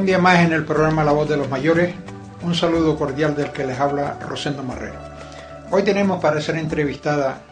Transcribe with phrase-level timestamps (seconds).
[0.00, 1.94] Un día más en el programa La Voz de los Mayores,
[2.40, 4.98] un saludo cordial del que les habla Rosendo Marrero.
[5.70, 7.42] Hoy tenemos para ser entrevistada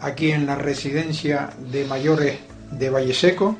[0.00, 2.38] aquí en la residencia de mayores
[2.70, 3.58] de Valle Seco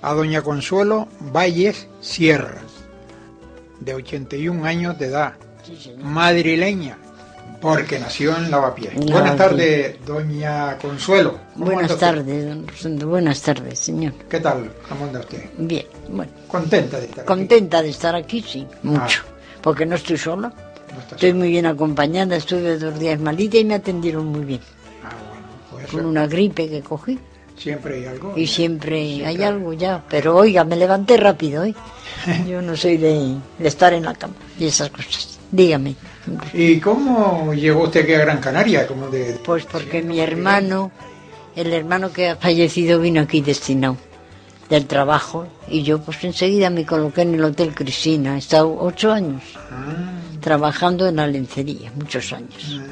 [0.00, 2.60] a doña Consuelo Valles Sierra,
[3.80, 5.32] de 81 años de edad,
[5.98, 6.98] madrileña,
[7.60, 8.94] porque nació en Lavapiés.
[8.94, 11.38] Buenas tardes, doña Consuelo.
[11.56, 13.08] Buenas tardes, don Rosendo.
[13.08, 14.12] Buenas tardes, señor.
[14.28, 14.70] ¿Qué tal?
[14.88, 15.44] ¿Cómo anda usted?
[15.58, 16.32] Bien, bueno.
[16.48, 17.84] ¿Contenta de estar Contenta aquí?
[17.86, 19.22] de estar aquí, sí, mucho.
[19.62, 20.48] Porque no estoy sola.
[20.94, 21.34] No Estoy sola.
[21.38, 24.60] muy bien acompañada, estuve dos días malita y me atendieron muy bien.
[25.04, 27.18] Ah, bueno, pues Con una gripe que cogí.
[27.56, 28.32] siempre hay algo.
[28.36, 30.02] Y siempre hay algo ya.
[30.08, 31.74] Pero oiga, me levanté rápido hoy.
[32.48, 35.38] Yo no soy de, de estar en la cama y esas cosas.
[35.52, 35.94] Dígame.
[36.52, 38.86] ¿Y cómo llegó usted aquí a Gran Canaria?
[38.86, 40.90] Como de, Pues porque mi hermano,
[41.56, 43.96] el hermano que ha fallecido vino aquí destinado
[44.68, 48.36] del trabajo y yo pues enseguida me coloqué en el Hotel Cristina.
[48.36, 52.78] He estado ocho años Ah, trabajando en la lencería, muchos años.
[52.80, 52.84] ah,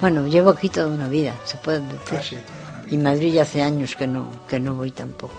[0.00, 2.12] Bueno, llevo aquí toda una vida, se puede decir.
[2.12, 2.86] la vida.
[2.90, 5.34] Y Madrid ya hace años que no, que no voy tampoco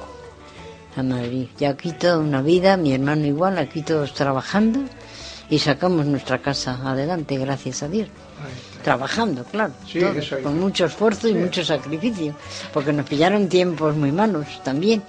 [0.95, 1.47] a Madrid.
[1.57, 4.81] Ya aquí toda una vida, mi hermano igual, aquí todos trabajando
[5.51, 8.07] y sacamos nuestra casa adelante, gracias a Dios.
[8.83, 12.33] Trabajando, claro, Sí, todos, con mucho esfuerzo y mucho sacrificio,
[12.73, 15.03] porque nos pillaron tiempos muy malos también.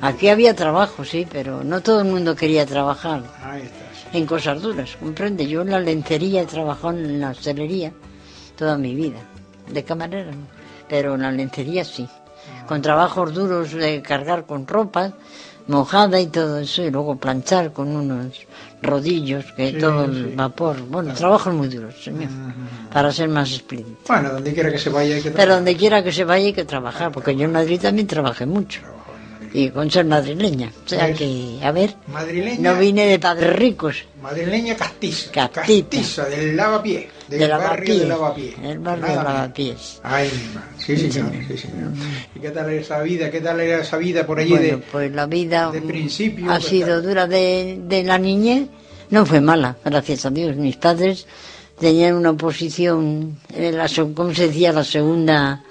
[0.00, 4.10] Aquí había trabajo, sí, pero no todo el mundo quería trabajar Ahí está.
[4.12, 4.16] sí.
[4.18, 5.48] en cosas duras, comprende.
[5.48, 7.92] Yo en la lencería he trabajado en la hostelería
[8.56, 9.18] toda mi vida,
[9.72, 10.46] de camarera, no,
[10.88, 12.06] pero en la lencería sí,
[12.68, 15.12] con trabajos duros de cargar con ropa
[15.66, 18.46] mojada y todo eso, y luego planchar con unos
[18.82, 20.18] rodillos, que Sí, todo sí.
[20.20, 22.28] el vapor, bueno, trabajos muy duros, señor,
[22.92, 23.98] para ser más explícito.
[24.06, 25.56] Bueno, donde quiera que se vaya hay que Pero trabajar.
[25.56, 28.80] donde quiera que se vaya hay que trabajar, porque yo en Madrid también trabajé mucho.
[29.52, 33.54] Y con ser madrileña, o sea Pues, que, a ver, Madrileña, no vine de padres
[33.56, 35.30] ricos, madrileña castiza.
[35.32, 35.96] Castita.
[35.96, 37.08] Castiza, del lavapié.
[37.28, 38.54] Del de barrio Lavapiés, de lavapié.
[38.64, 39.24] el barrio de Nada.
[39.34, 40.00] Lavapiés.
[40.02, 40.68] Ay, madre.
[40.78, 41.90] Sí, señor, sí, señor.
[42.34, 43.30] ¿Y qué tal era esa vida?
[43.30, 44.78] ¿Qué tal era esa vida por allí Bueno, de...
[44.78, 48.68] pues la vida de mm, principio ha sido dura de, de la niñez,
[49.10, 50.56] no fue mala, gracias a Dios.
[50.56, 51.26] Mis padres
[51.78, 54.72] tenían una posición, en la, ¿cómo se decía?
[54.72, 55.62] La segunda,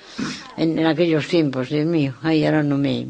[0.57, 3.05] en, en aquellos tiempos, Dios mío, ay, ahora no me...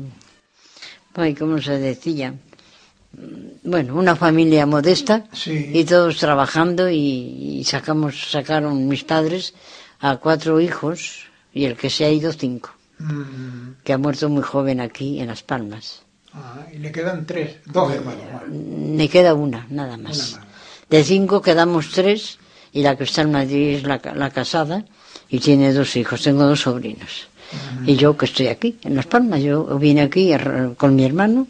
[1.18, 2.32] Ay, ¿cómo se decía?
[2.32, 5.72] Mm, Bueno, una familia modesta Sí.
[5.74, 9.54] y todos trabajando y, y sacamos, sacaron mis padres
[10.00, 12.70] a cuatro hijos y el que se ha ido cinco,
[13.00, 16.04] Mm, que ha muerto muy joven aquí en Las Palmas.
[16.34, 18.24] ah, y le quedan tres, dos hermanos.
[18.50, 20.34] Me queda una, nada más.
[20.34, 20.48] Una más.
[20.90, 22.38] De cinco quedamos tres
[22.74, 24.86] y la que está en Madrid es la, la casada
[25.30, 26.22] y tiene dos hijos.
[26.24, 27.28] Tengo dos sobrinos.
[27.86, 29.42] Y yo que estoy aquí, en Las Palmas.
[29.42, 30.32] Yo vine aquí
[30.78, 31.48] con mi hermano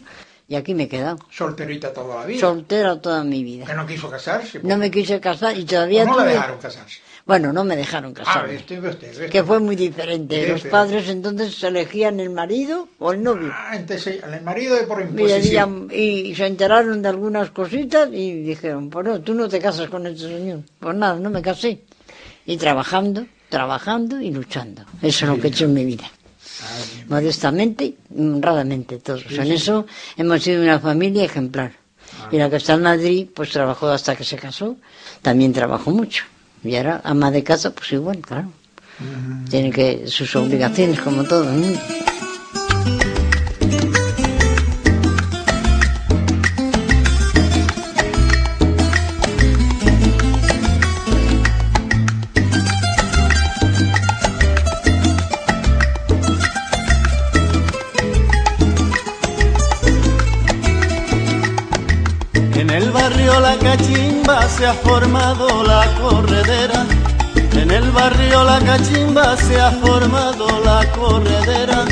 [0.48, 1.18] y aquí me he quedado.
[1.30, 2.40] Solterita toda la vida.
[2.40, 3.74] Soltera toda mi que vida.
[3.74, 4.60] no quiso casarse.
[4.62, 7.00] No me quise casar y todavía o no la tuve- dejaron casarse.
[7.26, 8.48] Bueno, no me dejaron Ah, casar.
[8.48, 10.44] ve usted, ve usted, ve que fue muy diferente.
[10.46, 13.50] Sí, Los pero- padres entonces elegían el marido o el novio.
[13.52, 15.42] Ah, entonces el marido de por Y, imposición.
[15.42, 19.90] decían- y se enteraron de algunas cositas y dijeron, pues no, tú no te casas
[19.90, 20.60] con este señor.
[20.80, 21.80] Pues nada, no me casé.
[22.46, 24.82] Y trabajando, trabajando y luchando.
[25.02, 26.10] Eso es lo que he hecho en mi vida.
[27.08, 29.24] Modestamente y honradamente todos.
[29.30, 29.86] en eso
[30.16, 31.72] hemos sido una familia ejemplar.
[32.32, 34.76] Y la que está en Madrid, pues trabajó hasta que se casó.
[35.22, 36.24] También trabajó mucho.
[36.64, 38.52] Y ahora, ama de casa, pues igual, claro.
[39.48, 41.80] Tiene que sus obligaciones como todo el mundo.
[63.68, 66.86] Cachimba se ha formado la corredera.
[67.52, 71.84] En el barrio La Cachimba se ha formado la corredera.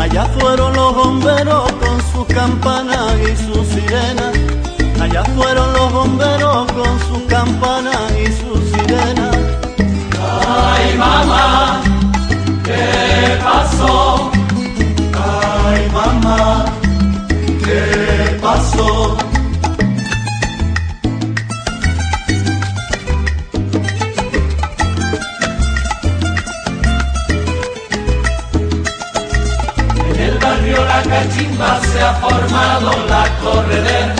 [0.00, 4.32] Allá fueron los bomberos con sus campanas y sus sirenas.
[5.02, 9.36] Allá fueron los bomberos con sus campanas y sus sirenas.
[10.48, 11.82] Ay mamá,
[12.64, 14.30] ¿qué pasó?
[15.12, 16.64] Ay mamá,
[17.62, 19.21] ¿qué pasó?
[31.22, 34.14] Cachimba se ha formado la corredera.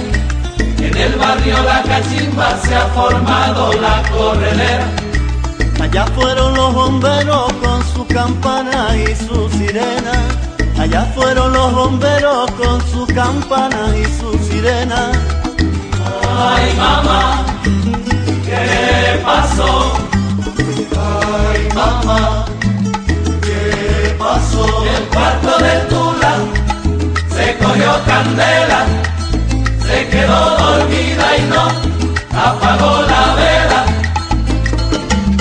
[0.79, 4.87] En el barrio La Cachimba se ha formado la corredera.
[5.81, 10.13] Allá fueron los bomberos con su campana y su sirena.
[10.79, 15.11] Allá fueron los bomberos con su campana y su sirena.
[16.39, 17.45] Ay, mamá,
[18.47, 19.93] ¿qué pasó?
[20.97, 22.45] Ay, mamá,
[23.43, 24.85] ¿qué pasó?
[24.85, 26.22] El cuarto de Tula se
[27.73, 28.85] cogió candela,
[29.87, 31.65] se quedó dormida y no
[32.39, 33.85] apagó la vela.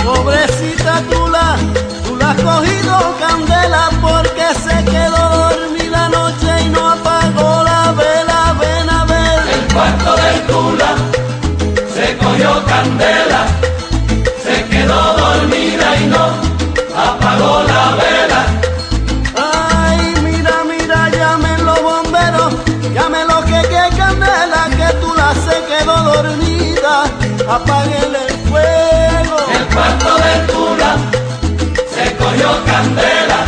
[0.03, 1.57] Pobrecita Tula,
[2.05, 8.55] tú la has cogido candela porque se quedó dormida anoche y no apagó la vela.
[8.61, 9.39] Ven a ver.
[9.55, 10.91] El cuarto de Tula
[11.93, 13.45] se cogió candela,
[27.47, 29.37] apaguen el fuego.
[29.53, 30.95] El cuarto de Tula
[31.93, 33.45] se cogió candela,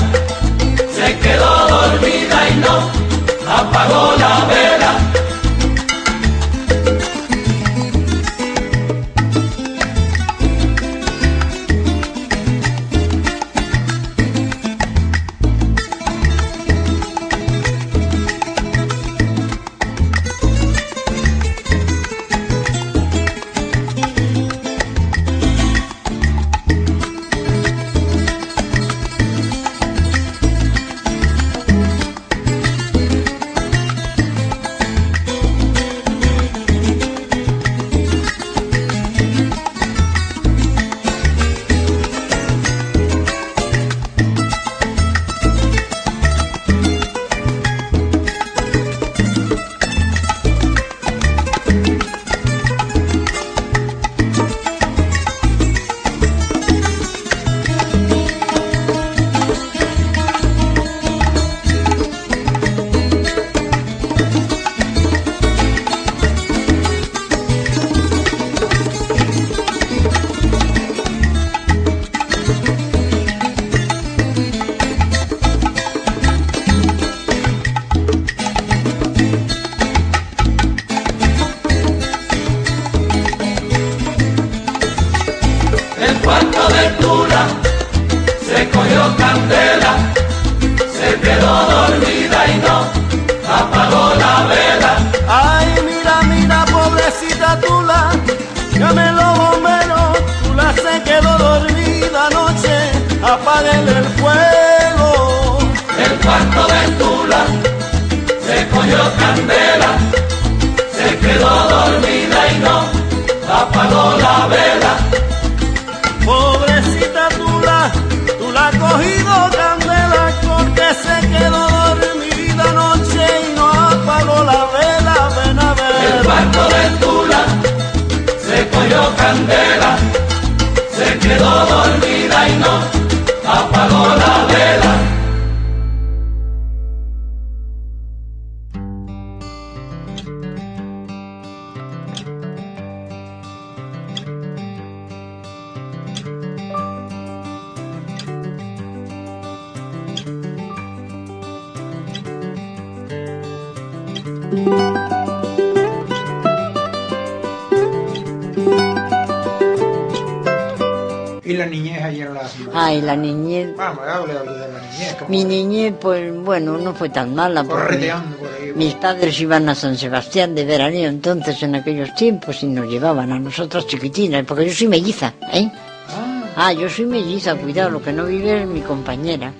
[161.45, 162.49] Y la niñez en la...
[162.73, 163.75] Ay, la niñez.
[163.75, 165.15] Vamos, hable algo de la niñez.
[165.19, 167.63] ¿cómo Mi niñez, pues bueno, no fue tan mala.
[167.63, 168.71] Correteando por ahí.
[168.75, 173.31] Mis padres iban a San Sebastián de veraneo entonces en aquellos tiempos y nos llevaban
[173.31, 175.69] a nosotras chiquitinas, porque yo soy melliza, ¿eh?
[176.09, 179.51] Ah, Ah, yo soy melliza, cuidado, lo que no vive es mi compañera.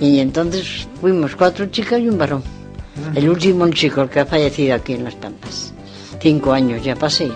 [0.00, 2.42] Y entonces fuimos cuatro chicas y un varón.
[3.14, 5.72] El último chico, el que ha fallecido aquí en Las Pampas.
[6.20, 7.30] Cinco años ya pasé,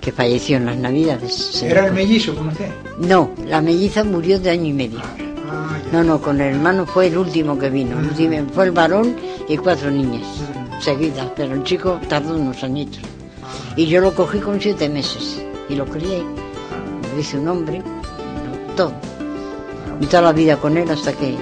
[0.00, 1.62] que falleció en las Navidades.
[1.62, 2.70] ¿Era el mellizo con usted?
[2.98, 5.00] No, la melliza murió de año y medio.
[5.48, 5.92] Ah, ya.
[5.92, 7.96] No, no, con el hermano fue el último que vino.
[7.96, 9.16] Último fue el varón
[9.48, 10.26] y cuatro niñas
[10.80, 13.00] seguidas, pero el chico tardó unos añitos.
[13.76, 16.22] Y yo lo cogí con siete meses y lo crié.
[17.12, 17.82] Lo hice un hombre,
[18.76, 18.92] todo.
[20.00, 21.36] Y toda la vida con él hasta que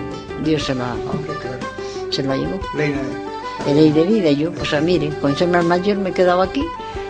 [0.45, 0.95] Dios se la,
[1.41, 1.68] claro.
[2.11, 2.59] Se la llevó.
[2.77, 3.75] Leina de...
[3.75, 6.65] Ley de vida, yo, pues a mire, con ser más mayor me he quedado aquí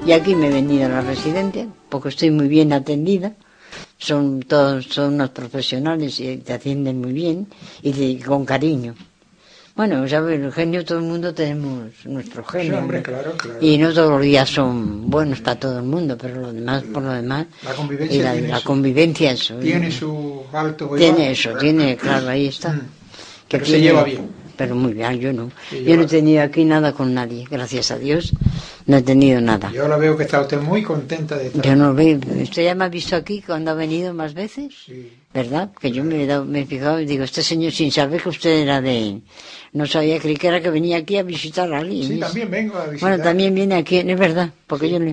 [0.05, 3.33] y aquí me he venido a la residencia porque estoy muy bien atendida.
[3.99, 7.47] Son todos son unos profesionales y te atienden muy bien
[7.83, 8.95] y con cariño.
[9.77, 12.79] Bueno, sabes, el genio, todo el mundo tenemos nuestro Sí, genio.
[12.79, 13.05] hombre, ¿no?
[13.05, 13.59] claro, claro.
[13.61, 17.03] Y no todos los días son buenos para todo el mundo, pero lo demás, por
[17.05, 19.55] lo demás, La convivencia y la, tiene la su- convivencia, eso.
[19.59, 22.73] Tiene su alto Tiene eso, tiene, claro, ahí está.
[22.73, 22.81] Mm.
[23.49, 24.29] Que Pero se lleva bien.
[24.59, 25.51] Pero muy bien, yo no.
[25.71, 28.33] Se Yo lleva- no he tenido aquí nada con nadie, gracias a Dios.
[28.87, 29.71] No he tenido nada.
[29.73, 31.63] Yo la veo que está usted muy contenta de estar.
[31.65, 32.19] Yo no veo.
[32.43, 34.75] ¿Usted ya me ha visto aquí cuando ha venido más veces?
[34.85, 35.13] Sí.
[35.33, 35.71] ¿Verdad?
[35.79, 38.31] Que yo me he, dado, me he fijado y digo, este señor, sin saber que
[38.31, 39.21] usted era de...
[39.75, 42.03] No sabía, creí que era que venía aquí a visitar a alguien.
[42.03, 42.21] Sí, ¿ves?
[42.21, 43.11] también vengo a visitar.
[43.11, 45.05] Bueno, también viene aquí, es verdad, porque yo le,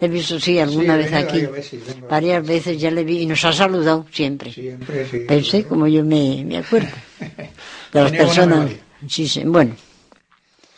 [0.00, 1.46] le he visto, sí, alguna vez aquí.
[1.46, 1.80] varias veces,
[2.10, 4.52] varias veces ya le vi y nos ha saludado siempre.
[4.52, 5.20] Siempre, sí.
[5.20, 6.88] Pensé, como yo me, me acuerdo.
[7.92, 8.70] De las personas.
[9.08, 9.74] Sí, sí, bueno,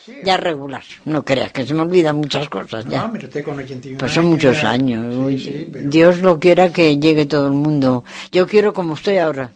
[0.05, 0.13] Sí.
[0.25, 0.83] ya regular.
[1.05, 3.07] No creas que se me olvidan muchas cosas ya.
[3.07, 5.15] No, usted con 81 Pues son muchos ya- años.
[5.31, 8.05] Sí, sí, pero- Dios lo quiera que llegue todo el mundo.
[8.33, 9.53] Yo quiero como estoy ahora.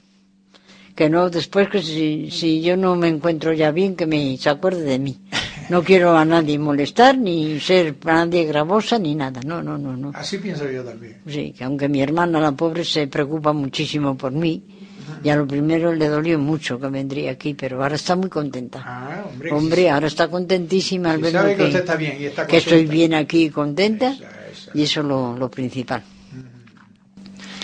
[0.94, 4.48] Que no, después que si, si yo no me encuentro ya bien, que me se
[4.48, 5.18] acuerde de mí.
[5.68, 9.40] No quiero a nadie molestar, ni ser para nadie gravosa, ni nada.
[9.44, 10.12] No, no, no, no.
[10.14, 11.18] Así pienso yo también.
[11.26, 14.62] Sí, que aunque mi hermana, la pobre, se preocupa muchísimo por mí.
[15.26, 18.80] Y a lo primero le dolió mucho que vendría aquí, pero ahora está muy contenta.
[18.86, 19.52] Ah, hombre.
[19.52, 22.86] Hombre, ahora está contentísima al sabe que que, usted está bien y está que estoy
[22.86, 24.12] bien aquí y contenta.
[24.12, 24.70] Esa, esa.
[24.72, 26.00] Y eso es lo, lo principal.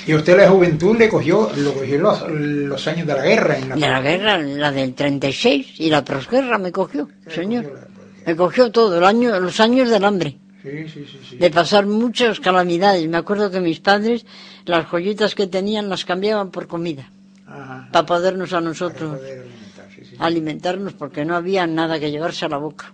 [0.05, 3.69] Y usted la juventud le cogió, lo cogió los, los años de la guerra en
[3.69, 7.63] la, Y la guerra, la del 36 y la posguerra me cogió, señor.
[7.65, 7.87] cogió la-
[8.27, 11.37] Me cogió todo, el año, los años del hambre, sí, sí, sí.
[11.37, 13.07] de pasar muchas calamidades.
[13.09, 14.27] Me acuerdo que mis padres,
[14.65, 17.09] las joyitas que tenían las cambiaban por comida,
[17.53, 17.89] Ajá.
[17.93, 20.17] para podernos a nosotros poder alimentar, sí, sí.
[20.19, 22.93] alimentarnos, porque no había nada que llevarse a la boca.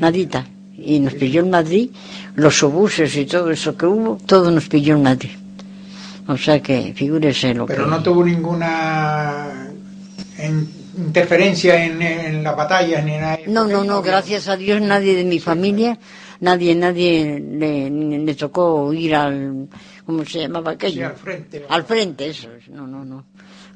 [0.00, 0.46] Nadita.
[0.76, 1.90] Y nos pilló en Madrid,
[2.34, 5.30] los obuses y todo eso que hubo, todo nos pilló en Madrid.
[6.26, 7.90] O sea que figúrese lo Pero que...
[7.90, 9.68] no tuvo ninguna
[10.38, 13.38] en- interferencia en, en las batallas ni nada.
[13.46, 15.98] No, no, no, gracias a Dios nadie de mi familia,
[16.40, 19.68] nadie, nadie le, le tocó ir al,
[20.06, 21.06] ¿cómo se llamaba Sí, aquello?
[21.08, 21.66] al frente.
[21.68, 23.24] Al frente, eso es, no, no, no.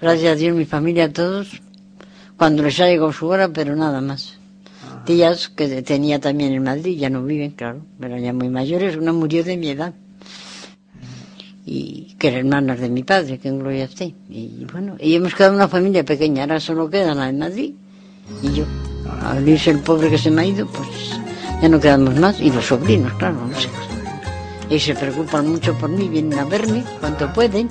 [0.01, 1.63] Gracias a Dios mi familia, todos,
[2.37, 4.39] cuando les ha llegado su hora, pero nada más.
[5.07, 9.13] Tías que tenía también en Madrid, ya no viven, claro, eran ya muy mayores, una
[9.13, 9.95] murió de mi edad.
[11.65, 14.15] Y que eran hermanas de mi padre, que en gloria esté.
[14.29, 17.75] Y bueno, y hemos quedado una familia pequeña, ahora solo queda la de Madrid
[18.43, 18.65] y yo.
[19.23, 20.89] Al irse el pobre que se me ha ido, pues
[21.63, 22.41] ya no quedamos más.
[22.41, 23.87] Y los sobrinos, claro, los hijos.
[24.69, 27.69] Y se preocupan mucho por mí, vienen a verme cuanto pueden.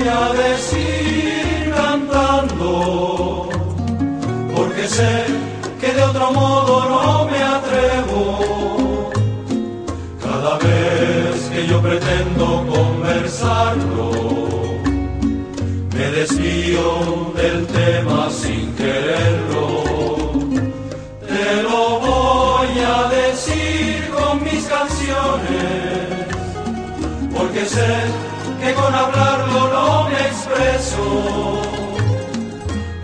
[0.00, 3.50] Voy a decir cantando,
[4.56, 5.26] porque sé
[5.78, 9.10] que de otro modo no me atrevo.
[10.22, 14.10] Cada vez que yo pretendo conversarlo,
[15.94, 19.82] me desvío del tema sin quererlo.
[21.28, 26.00] Te lo voy a decir con mis canciones
[27.36, 28.30] porque sé
[28.60, 29.69] que con hablarlo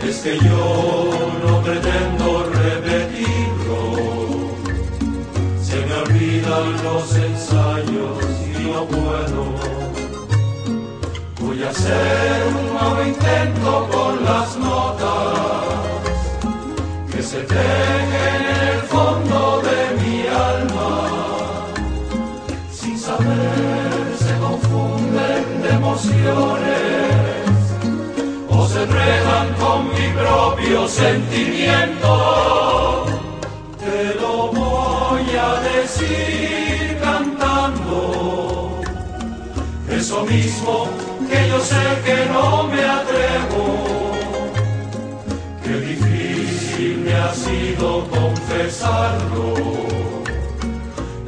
[0.02, 1.10] Es que yo
[1.44, 3.80] no pretendo repetirlo,
[5.62, 9.44] se me olvidan los ensayos y no puedo.
[11.40, 15.64] Voy a hacer un nuevo intento con las notas
[17.12, 21.08] que se tejen en el fondo de mi alma.
[22.72, 27.25] Sin saber se confunden de emociones
[29.58, 33.06] con mi propio sentimiento.
[33.78, 38.80] Te lo voy a decir cantando,
[39.88, 40.88] eso mismo
[41.28, 43.86] que yo sé que no me atrevo.
[45.62, 49.54] Qué difícil me ha sido confesarlo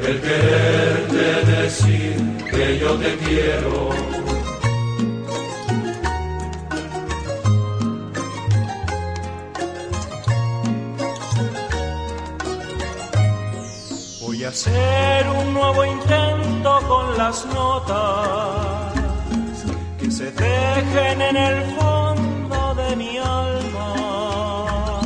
[0.01, 2.17] el quererte decir
[2.51, 4.18] que yo te quiero.
[14.49, 18.95] Hacer un nuevo intento con las notas
[19.99, 25.01] que se dejen en el fondo de mi alma.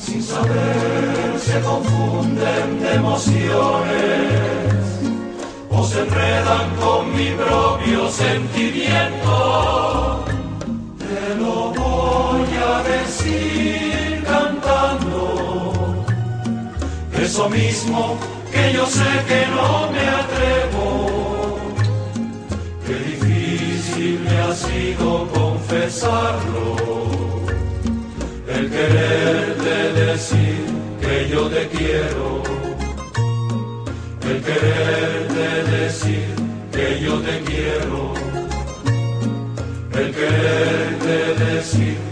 [0.00, 4.74] Sin saber se confunden de emociones
[5.70, 10.24] o se enredan con mi propio sentimiento.
[10.98, 16.04] Te lo voy a decir cantando,
[17.16, 18.18] eso mismo
[18.52, 21.58] que yo sé que no me atrevo.
[22.86, 26.76] Qué difícil me ha sido confesarlo,
[28.56, 30.64] el quererte decir
[31.00, 32.42] que yo te quiero,
[34.30, 36.26] el quererte decir
[36.72, 38.14] que yo te quiero,
[40.00, 42.11] el quererte decir,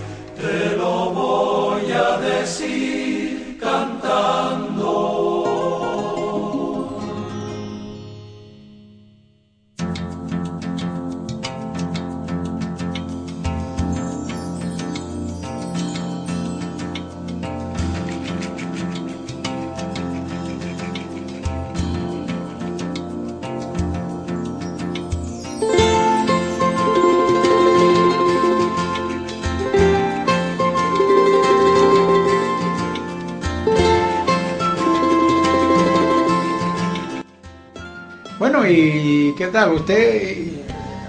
[38.71, 39.73] ¿y qué tal?
[39.75, 40.39] Usted,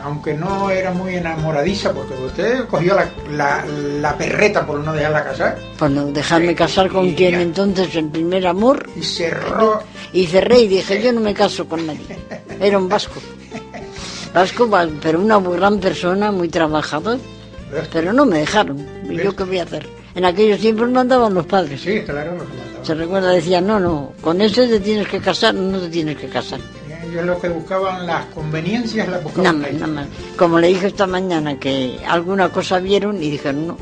[0.04, 5.24] aunque no era muy enamoradiza, porque usted cogió la, la, la perreta por no dejarla
[5.24, 5.58] casar.
[5.78, 8.90] Por no dejarme casar con Y quien entonces el primer amor.
[8.96, 9.82] Y cerró.
[10.14, 12.02] Y cerré y dije, yo no me caso con nadie.
[12.60, 13.20] Era un vasco.
[14.34, 17.20] Vasco, va- pero una muy gran persona, muy trabajador.
[17.92, 18.86] Pero no me dejaron.
[19.10, 19.88] ¿Y yo qué voy a hacer?
[20.14, 21.80] En aquellos tiempos mandaban los padres.
[21.82, 22.86] Sí, claro, lo que mandaba.
[22.86, 26.28] Se recuerda, decía, no, no, con ese te tienes que casar, no te tienes que
[26.28, 26.60] casar.
[27.12, 30.08] Ellos lo que buscaban las conveniencias las Nada buscaban nada más.
[30.38, 33.78] Como le dije esta mañana que alguna cosa vieron y dijeron, no,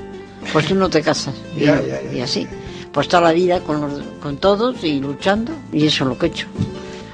[0.51, 1.35] pues tú no te casas.
[1.55, 2.11] Y, Ya, yo- ya, ya.
[2.13, 2.47] y así.
[2.91, 6.25] Pues toda la vida con, los- con todos y luchando, y eso es lo que
[6.25, 6.47] he hecho.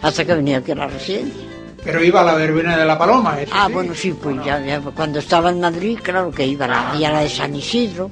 [0.01, 1.43] Hasta que venía aquí a la residencia.
[1.83, 3.73] Pero iba a la verbena de la paloma, eso Ah, sí.
[3.73, 7.03] bueno, sí, pues ya, ya, cuando estaba en Madrid, claro que iba a la, y
[7.03, 8.09] a la de San Isidro,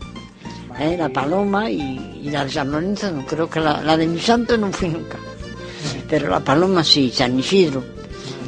[0.79, 0.95] ¿eh?
[0.97, 4.19] la Paloma y, y la de San Lorenzo, no creo que la, la de mi
[4.19, 5.17] santo no fui nunca.
[6.13, 7.83] Pero la Paloma sí, San Isidro.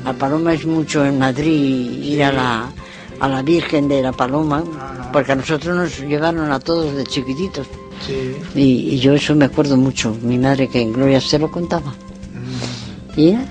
[0.04, 2.70] La Paloma es mucho en Madrid, ir a la,
[3.20, 4.64] a la Virgen de la Paloma,
[5.12, 7.66] porque a nosotros nos llevaron a todos de chiquititos.
[8.06, 8.36] Sí.
[8.54, 8.62] Y,
[8.94, 11.90] y yo eso me acuerdo mucho, mi madre que en Gloria se lo contaba.
[11.90, 13.20] Mm.
[13.20, 13.44] Y ya,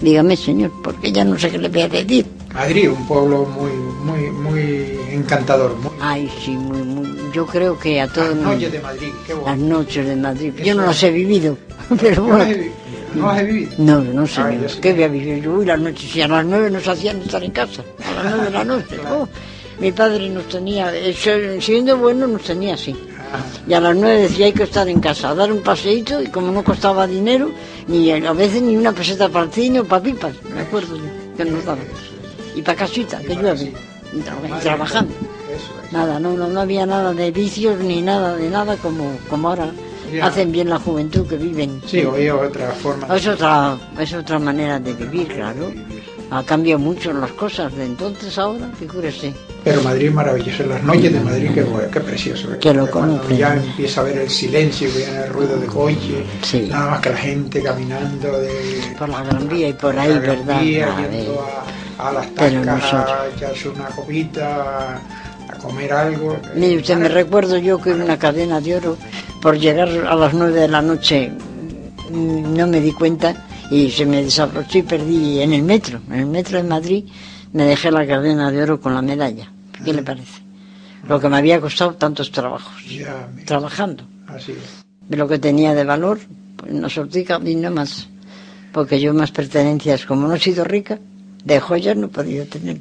[0.00, 2.26] dígame señor, porque ya no sé qué le voy a decir.
[2.52, 3.70] Madrid, un pueblo muy,
[4.04, 5.76] muy, muy encantador.
[5.76, 5.92] Muy...
[6.00, 7.16] Ay, sí, muy, muy.
[7.32, 9.66] Yo creo que a todo Las noches de Madrid, qué Las bueno.
[9.78, 10.52] noches de Madrid.
[10.64, 11.56] Yo no las he vivido,
[12.00, 12.72] pero ¿No las he bueno.
[13.14, 13.72] ¿No las he vivido?
[13.78, 14.62] No, no Ah, señor.
[14.62, 14.78] yo sí.
[14.80, 15.52] ¿Qué voy a vivir yo?
[15.54, 17.82] Uy, las noches, si a las nueve nos hacían estar en casa.
[18.04, 18.96] A las nueve de la noche.
[19.10, 19.28] Oh,
[19.80, 21.14] mi padre nos tenía, eh,
[21.60, 22.94] siendo bueno, nos tenía así.
[23.32, 26.22] Ah, Y a las nueve decía hay que estar en casa, a dar un paseíto
[26.22, 27.50] y como no costaba dinero,
[27.88, 31.04] ni a veces ni una peseta para el cine o para pipas, me acuerdo yo,
[31.36, 31.84] que nos daban.
[32.54, 33.72] Y para casita, que llueve.
[34.12, 35.14] Y, tra- y trabajando.
[35.90, 39.70] Nada, no, no, no había nada de vicios ni nada de nada como, como ahora.
[40.12, 40.26] Ya.
[40.26, 41.80] Hacen bien la juventud que viven.
[41.86, 43.16] Sí, hoy es otra forma.
[43.16, 45.72] Es otra, es otra manera de vivir, claro.
[46.30, 49.34] Ha cambiado mucho las cosas de entonces ahora, figúrese.
[49.64, 50.62] Pero Madrid es maravilloso.
[50.64, 52.52] Las noches de Madrid, qué, bueno, qué precioso.
[52.54, 52.58] ¿eh?
[52.58, 56.66] Que lo Cuando ya empieza a ver el silencio, viene el ruido de coche, Sí.
[56.70, 60.60] nada más que la gente caminando de Por la Gran Vía y por ahí, ¿verdad?
[60.60, 60.88] Vía,
[61.98, 66.36] A a, a las Pero tascas, a echarse una copita, a comer algo.
[66.56, 68.96] Mire, usted me recuerdo yo que en una cadena de oro,
[69.42, 71.30] por llegar a las nueve de la noche,
[72.10, 73.34] mm, no me di cuenta
[73.70, 77.04] y se me desabrochó y perdí en el metro, en el metro de Madrid,
[77.52, 79.50] me dejé la cadena de oro con la medalla.
[79.84, 80.40] ¿Qué le parece?
[81.08, 84.04] Lo que me había costado tantos trabajos, Ya, trabajando.
[84.28, 84.82] así es.
[85.08, 86.20] de lo que tenía de valor,
[86.56, 88.08] pues una sortica y no más.
[88.72, 90.98] Porque yo más pertenencias, como no he sido rica,
[91.44, 92.78] de joyas no he podido tener.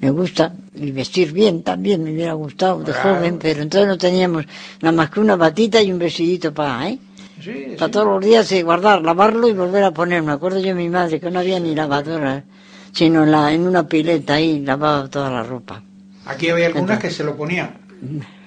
[0.00, 3.16] Me, gusta, y vestir bien también, me hubiera gustado de Claro.
[3.16, 4.44] joven, pero entonces no teníamos
[4.82, 6.98] nada más que una batita y un vestidito para, ¿eh?
[7.42, 7.92] Sí, Para sí.
[7.92, 10.22] todos los días y guardar, lavarlo y volver a poner.
[10.22, 12.44] Me acuerdo yo de mi madre que no había ni lavadora,
[12.92, 15.82] sino en, la, en una pileta ahí lavaba toda la ropa.
[16.26, 17.74] Aquí había algunas que se lo ponían,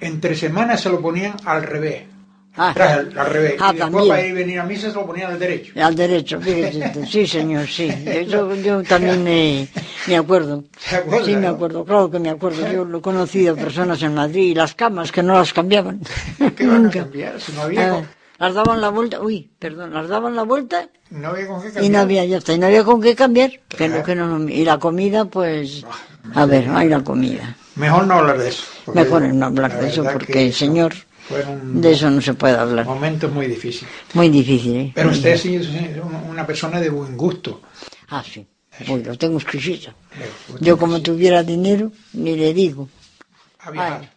[0.01, 2.03] entre semanas se lo ponían al revés.
[2.61, 3.55] Ah, al, al revés.
[3.61, 4.07] ah, y después también.
[4.09, 5.71] para ir a venir a misa se lo ponían al derecho.
[5.81, 7.05] Al derecho, fíjese usted.
[7.05, 7.87] Sí, señor, sí.
[8.05, 9.67] Eso yo también me,
[10.07, 10.65] me acuerdo.
[10.77, 11.49] ¿Se acuerda, Sí, me no?
[11.49, 12.69] acuerdo, claro que me acuerdo.
[12.71, 16.01] Yo lo he conocido personas en Madrid y las camas que no las cambiaban.
[16.57, 17.39] ¿Qué van a cambiar?
[17.39, 17.93] Si no había,
[18.41, 21.65] Ah, las daban la vuelta, uy, perdón, las daban la vuelta no había con qué
[21.67, 21.83] cambiar.
[21.85, 23.51] y no había, ya está, y no había con qué cambiar.
[23.67, 25.85] Que no, que no, y la comida, pues,
[26.35, 27.55] a ver, hay la comida.
[27.75, 28.63] Mejor no hablar de eso.
[28.93, 30.93] Mejor no hablar la de eso porque, que señor,
[31.29, 32.87] Fueron de eso no se puede hablar.
[32.87, 33.93] momentos muy difíciles.
[34.15, 34.91] Muy difícil, ¿eh?
[34.95, 35.67] Pero usted sí es
[36.27, 37.61] una persona de buen gusto.
[38.07, 38.47] Ah, sí.
[38.87, 39.91] Uy, lo tengo exquisito.
[40.59, 42.89] Yo como tuviera dinero, ni le digo.
[43.59, 44.01] A viajar.
[44.01, 44.09] Ay,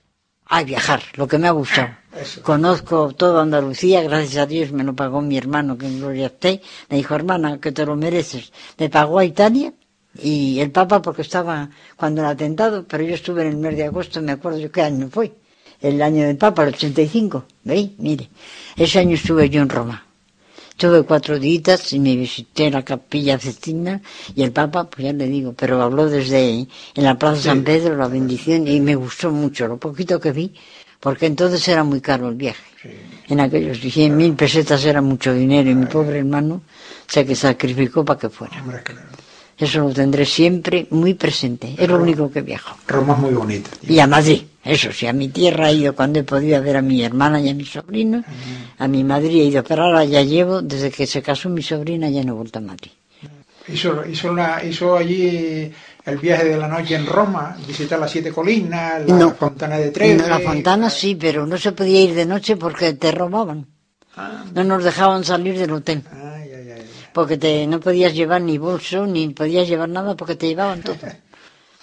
[0.47, 1.91] ay, viajar, lo que me ha gustado.
[2.19, 2.43] Eso.
[2.43, 6.63] Conozco toda Andalucía, gracias a Dios me lo pagó mi hermano, que en Gloria esté.
[6.89, 8.53] Me dijo, hermana, que te lo mereces.
[8.79, 9.75] Me pagó a Italia
[10.15, 13.85] y el Papa porque estaba cuando el atentado, pero yo estuve en el mes de
[13.85, 15.35] agosto, me acuerdo yo qué año fue.
[15.83, 17.45] El año del Papa, el 85.
[17.65, 17.91] ¿Veis?
[17.99, 18.29] Mire,
[18.77, 20.07] ese año estuve yo en Roma.
[20.77, 24.01] Tuve cuatro días y me visité la capilla Cestina
[24.35, 27.97] y el Papa, pues ya le digo, pero habló desde en la Plaza San Pedro,
[27.97, 30.55] la bendición, y me gustó mucho lo poquito que vi,
[30.99, 32.63] porque entonces era muy caro el viaje.
[33.29, 36.63] En aquellos 100 mil pesetas era mucho dinero y mi pobre hermano
[37.07, 38.61] se que sacrificó para que fuera.
[38.63, 39.22] Hombre, claro.
[39.63, 42.77] Eso lo tendré siempre muy presente, es lo único que viajo.
[42.89, 43.71] Roma es muy bonita.
[43.87, 46.83] Y a Madrid, eso sí, a mi tierra he ido cuando he podido ver a
[46.83, 48.25] mi hermana y a mi sobrino,
[48.79, 52.11] a mi Madrid he ido, pero ahora ya llevo, desde que se casó mi sobrina
[52.11, 52.91] ya no he vuelto a Madrid.
[53.69, 55.71] Hizo, hizo, una- hizo allí
[56.05, 59.31] el viaje de la noche en Roma, visitar las siete colinas, la No.
[59.37, 60.21] fontana de Trevi.
[60.21, 63.65] No, la fontana sí, pero no se podía ir de noche porque te robaban.
[64.17, 66.03] Ah, No nos dejaban salir del hotel.
[66.13, 66.19] ay.
[67.13, 70.97] Porque te, no podías llevar ni bolso, ni podías llevar nada porque te llevaban todo.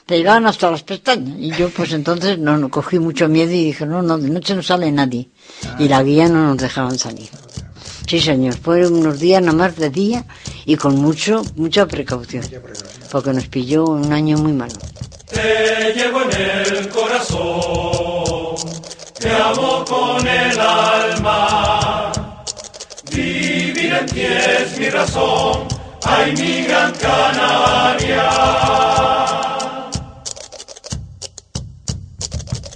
[0.05, 1.37] Te llevaban hasta las pestañas.
[1.37, 4.55] Y yo pues entonces no, no cogí mucho miedo y dije, no, no, de noche
[4.55, 5.29] no sale nadie.
[5.77, 7.29] Y la guía no nos dejaban salir.
[8.07, 10.25] Sí, señor, fueron unos días nada más de día
[10.65, 12.43] y con mucho, mucha precaución,
[13.11, 14.73] porque nos pilló un año muy malo.
[15.29, 18.55] Te llevo en el corazón,
[19.19, 22.11] te amo con el alma.
[23.91, 25.67] En ti es mi razón,
[26.05, 28.29] ay mi gran Canaria.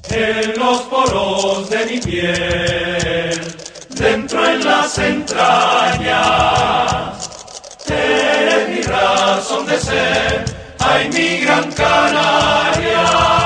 [0.09, 3.39] En los poros de mi piel,
[3.89, 6.19] dentro en las entrañas,
[7.87, 10.45] eres mi razón de ser,
[10.79, 13.42] ay mi gran Canaria.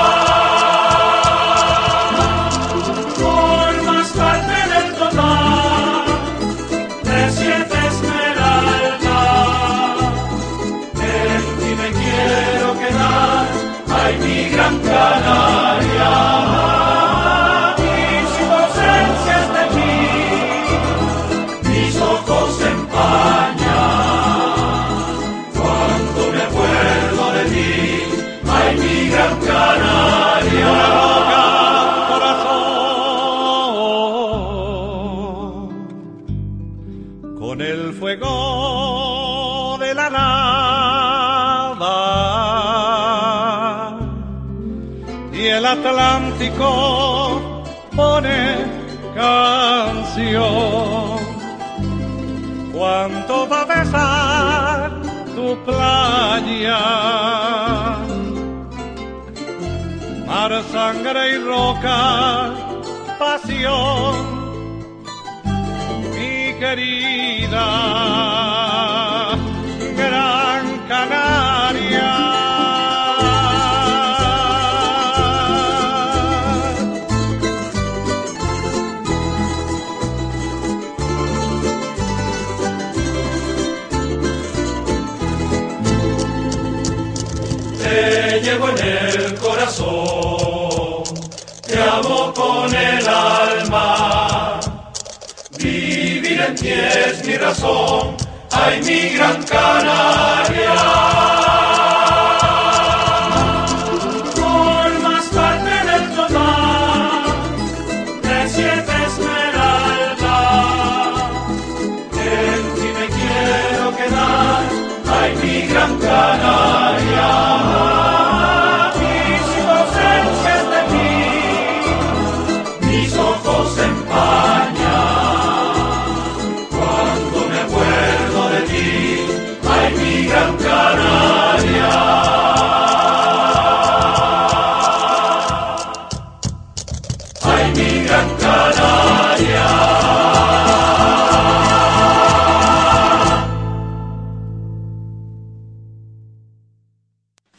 [97.58, 98.07] Es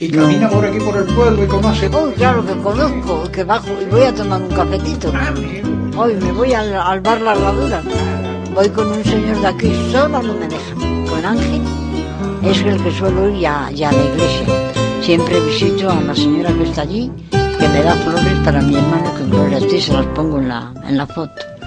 [0.02, 1.88] Y camina por aquí por el pueblo y conoce.
[1.88, 5.12] Oh, claro que conozco, que bajo y voy a tomar un cafetito.
[5.14, 5.34] Ah.
[5.98, 7.84] Hoy me voy al, al bar La Herradura.
[8.56, 10.74] Voy con un señor de aquí, sola no me deja.
[11.10, 11.62] Con Ángel,
[12.44, 14.48] es el que suelo ir ya, ya a la iglesia.
[15.02, 19.14] Siempre visito a la señora que está allí, que me da flores para mi hermano,
[19.16, 21.59] que en gloria a ti se las pongo en la, en la foto.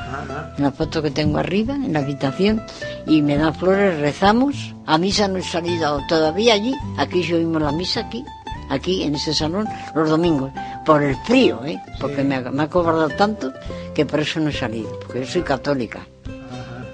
[0.58, 2.62] En la foto que tengo arriba, en la habitación,
[3.06, 4.74] y me da flores, rezamos.
[4.86, 6.74] A misa no he salido todavía allí.
[6.98, 8.24] Aquí sí oímos la misa, aquí,
[8.68, 10.52] aquí en ese salón, los domingos.
[10.84, 11.80] Por el frío, ¿eh?
[12.00, 13.52] Porque me, ha, me ha cobrado tanto
[13.94, 14.98] que por eso no he salido.
[15.00, 16.06] Porque yo soy católica.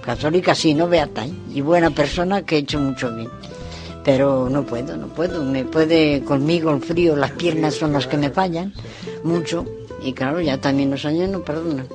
[0.05, 1.33] Católica sí, no beata, ¿eh?
[1.53, 3.29] Y buena persona que he hecho mucho bien.
[4.05, 5.42] Pero no puedo, no puedo.
[5.44, 8.73] Me puede conmigo el frío, las piernas son las que me fallan
[9.25, 9.66] mucho.
[10.03, 11.88] Y claro, ya también los años no perdonan.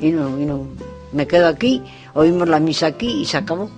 [0.00, 0.66] Y no, y no.
[1.14, 1.80] Me quedo aquí,
[2.14, 3.70] oímos la misa aquí y se acabó.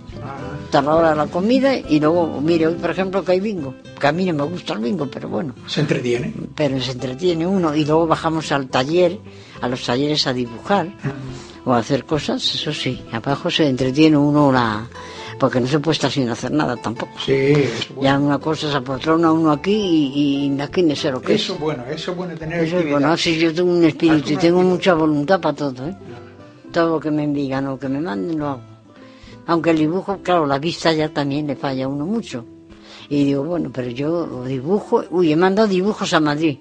[0.64, 3.75] Hasta la hora de la comida y luego, mire, hoy por ejemplo que hay bingo.
[4.01, 5.55] Que a mí no me gusta el bingo, pero bueno.
[5.66, 6.35] Se entretiene.
[6.55, 9.18] Pero se entretiene uno y luego bajamos al taller,
[9.61, 10.88] a los talleres a dibujar
[11.64, 13.03] o a hacer cosas, eso sí.
[13.12, 14.87] Abajo se entretiene uno la...
[15.38, 17.12] Porque no se puede estar sin hacer nada tampoco.
[17.22, 18.03] Sí, eso bueno.
[18.03, 21.53] Ya una cosa se apotrona uno aquí y, y aquí no sé lo que Eso
[21.53, 24.37] es bueno, eso es bueno tener eso es bueno, así yo tengo un espíritu y
[24.37, 25.94] tengo mucha voluntad para todo, ¿eh?
[26.77, 28.61] Todo lo que me digan o que me manden lo hago.
[29.47, 32.45] Aunque el dibujo, claro, la vista ya también le falla a uno mucho.
[33.09, 36.59] Y digo, bueno, pero yo dibujo, uy, he mandado dibujos a Madrid,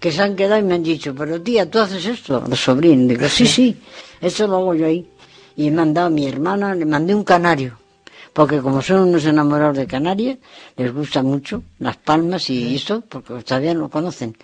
[0.00, 2.42] que se han quedado y me han dicho, pero tía, ¿tú haces esto?
[2.48, 3.76] Los sobrinos, digo, sí, sí,
[4.20, 5.08] esto lo hago yo ahí.
[5.54, 7.78] Y he mandado a mi hermana, le mandé un canario,
[8.32, 10.38] porque como son unos enamorados de Canarias,
[10.76, 14.36] les gusta mucho las palmas y eso, porque todavía no lo conocen.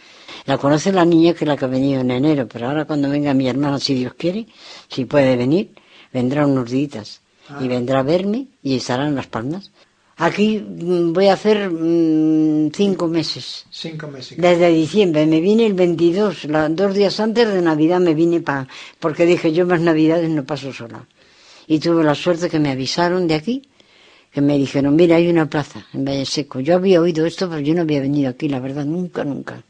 [0.48, 3.10] La conoce la niña que es la que ha venido en enero, pero ahora cuando
[3.10, 4.46] venga mi hermana, si Dios quiere,
[4.88, 5.64] si puede venir,
[6.12, 7.20] vendrá unos días
[7.60, 9.70] y vendrá a verme y estará en las palmas.
[10.16, 13.66] Aquí mm, voy a hacer mm, cinco meses.
[13.70, 14.38] Cinco meses.
[14.38, 18.66] Desde diciembre, me vine el 22, la- dos días antes de Navidad me vine para,
[19.00, 21.06] porque dije yo más Navidades no paso sola.
[21.66, 23.68] Y tuve la suerte que me avisaron de aquí,
[24.32, 26.60] que me dijeron, mira, hay una plaza en Valle Seco.
[26.60, 29.62] Yo había oído esto, pero yo no había venido aquí, la verdad, nunca, nunca.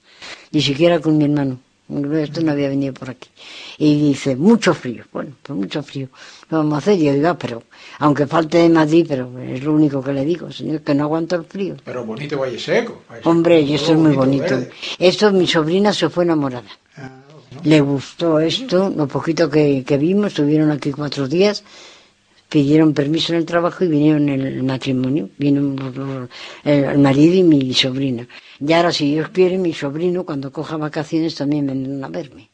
[0.53, 1.59] Ni siquiera con mi hermano.
[2.21, 3.31] Esto no había venido por aquí.
[3.79, 5.05] Y dice, mucho frío.
[5.11, 6.09] Bueno, pues mucho frío.
[6.47, 6.99] ¿Qué vamos a hacer?
[6.99, 7.63] Y yo digo, "Ah, pero,
[7.99, 11.37] aunque falte de Madrid, pero es lo único que le digo, señor, que no aguanto
[11.37, 11.77] el frío.
[11.83, 13.03] Pero bonito Valle Seco.
[13.11, 14.59] Valle Hombre, y esto es muy bonito.
[14.99, 16.69] Esto, mi sobrina se fue enamorada.
[16.97, 17.11] Ah.
[17.65, 21.65] Le gustó esto, lo poquito que, que vimos, estuvieron aquí cuatro días,
[22.49, 25.31] pidieron permiso en el trabajo y vinieron en el matrimonio.
[25.39, 26.29] Los-
[26.65, 28.27] el, marido y mi sobrina.
[28.61, 32.49] Y ahora, si Dios quiere, mi sobrino, cuando coja vacaciones, también vendrán a verme.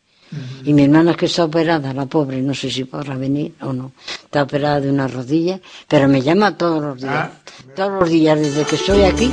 [0.64, 3.92] Y mi hermana que está operada, la pobre, no sé si podrá venir o no.
[4.24, 7.14] Está operada de una rodilla, pero me llama todos los días.
[7.14, 7.30] Ah.
[7.76, 9.30] Todos los días, desde que estoy aquí.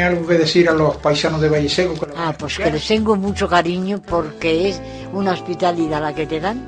[0.00, 1.94] Tiene algo que decir a los paisanos de Valle Seco.
[1.94, 4.80] que Ah, pues que les tengo mucho cariño porque es
[5.12, 6.62] una hospitalidad la que te dan.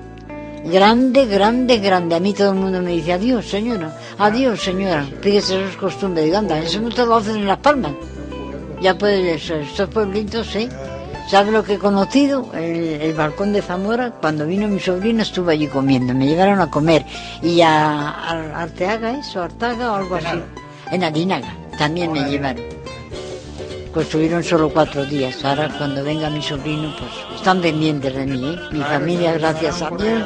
[0.65, 2.15] Grande, grande, grande.
[2.15, 3.97] A mí todo el mundo me dice adiós, señora.
[4.19, 5.07] Adiós, señora.
[5.23, 6.25] Fíjese, eso es costumbre.
[6.25, 7.93] Digo, anda, eso no te lo hacen en Las Palmas.
[8.83, 10.69] Ya puedes, estos pueblitos, sí.
[11.31, 12.51] ¿Sabes lo que he conocido?
[12.53, 16.69] El, el balcón de Zamora, cuando vino mi sobrino estuve allí comiendo, me llevaron a
[16.71, 17.07] comer.
[17.43, 20.39] Y a, a Arteaga, eso, Artaga o algo así.
[20.91, 22.72] En Adinaga, también me llevaron.
[23.95, 25.45] Estuvieron solo cuatro días.
[25.45, 28.59] Ahora cuando venga mi sobrino, pues están pendientes de mí, ¿eh?
[28.73, 30.23] Mi familia, gracias a Dios.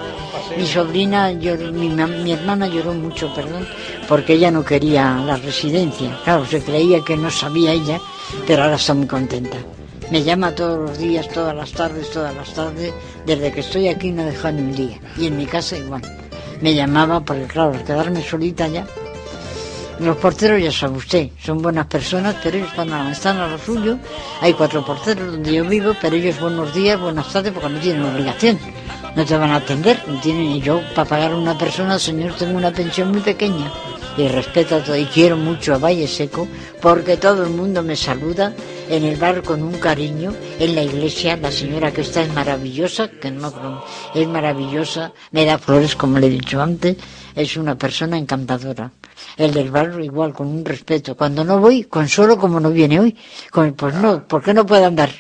[0.57, 3.67] Mi sobrina, lloró- mi, mi hermana lloró mucho, perdón,
[4.09, 6.17] porque ella no quería la residencia.
[6.25, 8.01] Claro, se creía que no sabía ella,
[8.47, 9.57] pero ahora está muy contenta.
[10.11, 12.93] Me llama todos los días, todas las tardes, todas las tardes.
[13.27, 14.99] Desde que estoy aquí no deja ni un día.
[15.19, 16.03] Y en mi casa igual.
[16.61, 18.87] Me llamaba porque, claro, al quedarme solita ya,
[20.01, 23.59] los porteros, ya sabe usted, son buenas personas, pero ellos están a, están a lo
[23.59, 23.99] suyo.
[24.41, 28.05] Hay cuatro porteros donde yo vivo, pero ellos buenos días, buenas tardes, porque no tienen
[28.05, 28.59] obligación.
[29.15, 30.61] No te van a atender, no tienen.
[30.61, 33.73] Yo, para pagar a una persona, señor, tengo una pensión muy pequeña.
[34.19, 36.47] Y respeto a todo, y quiero mucho a Valle Seco,
[36.81, 38.55] porque todo el mundo me saluda
[38.89, 40.35] en el bar con un cariño.
[40.59, 43.83] En la iglesia, la señora que está es maravillosa, que no
[44.15, 46.97] es maravillosa, me da flores, como le he dicho antes,
[47.35, 48.91] es una persona encantadora.
[49.37, 51.17] El del barrio igual, con un respeto.
[51.17, 53.17] Cuando no voy, consuelo como no viene hoy.
[53.51, 55.11] Con- Pues no, ¿por qué no puede andar?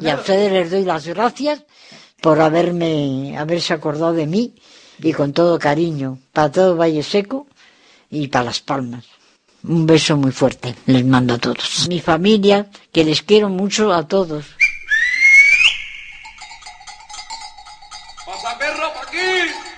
[0.00, 1.64] Y a ustedes les doy las gracias
[2.20, 4.54] por haberme, haberse acordado de mí
[4.98, 7.46] y con todo cariño para todo Valle Seco
[8.10, 9.04] y para Las Palmas.
[9.64, 11.86] Un beso muy fuerte les mando a todos.
[11.88, 14.44] Mi familia, que les quiero mucho a todos.
[18.26, 19.69] ¡Pasa perro pa' aquí!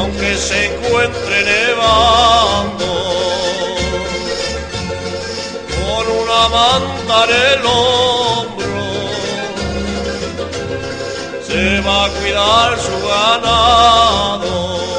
[0.00, 2.90] Aunque se encuentre nevando,
[5.76, 8.82] con una manta en el hombro,
[11.46, 14.89] se va a cuidar su ganado.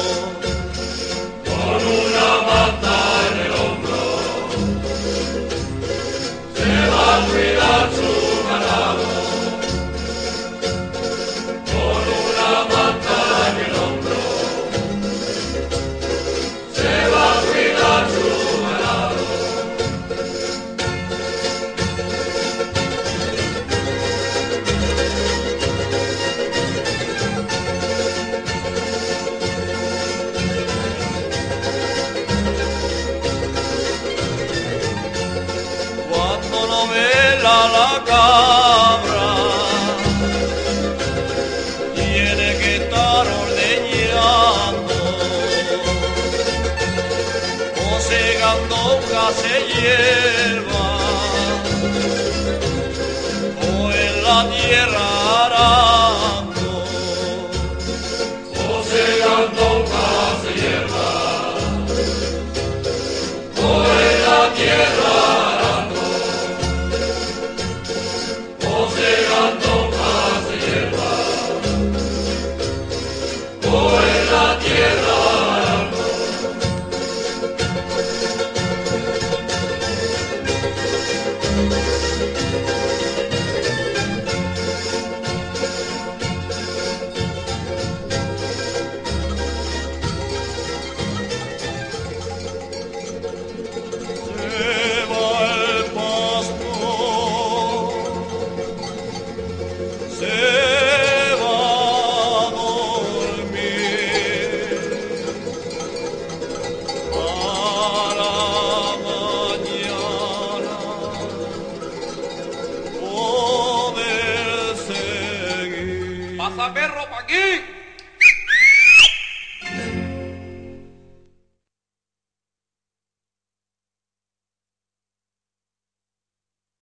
[49.66, 50.84] Hierba
[53.60, 55.01] o en la tierra